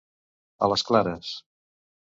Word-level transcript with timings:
A 0.69 0.71
les 0.73 0.85
clares. 0.89 1.31